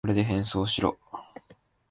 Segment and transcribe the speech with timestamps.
[0.03, 0.97] これで変装しろ。